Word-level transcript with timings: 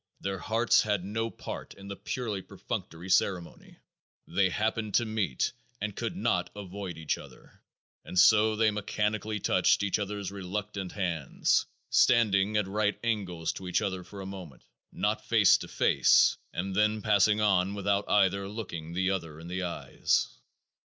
Their 0.19 0.39
hearts 0.39 0.81
had 0.81 1.05
no 1.05 1.29
part 1.29 1.75
in 1.75 1.87
the 1.87 1.95
purely 1.95 2.41
perfunctory 2.41 3.07
ceremony. 3.11 3.77
They 4.27 4.49
happened 4.49 4.95
to 4.95 5.05
meet 5.05 5.51
and 5.79 5.95
could 5.95 6.15
not 6.15 6.49
avoid 6.55 6.97
each 6.97 7.19
other. 7.19 7.61
And 8.03 8.17
so 8.17 8.55
they 8.55 8.71
mechanically 8.71 9.39
touched 9.39 9.83
each 9.83 9.99
other's 9.99 10.31
reluctant 10.31 10.93
hands, 10.93 11.67
standing 11.91 12.57
at 12.57 12.65
right 12.67 12.99
angles 13.03 13.53
to 13.53 13.67
each 13.67 13.83
other 13.83 14.03
for 14.03 14.21
a 14.21 14.25
moment 14.25 14.63
not 14.91 15.23
face 15.27 15.55
to 15.59 15.67
face 15.67 16.35
and 16.51 16.75
then 16.75 17.03
passing 17.03 17.39
on 17.39 17.75
without 17.75 18.09
either 18.09 18.47
looking 18.47 18.93
the 18.93 19.11
other 19.11 19.39
in 19.39 19.49
the 19.49 19.61
eyes. 19.61 20.29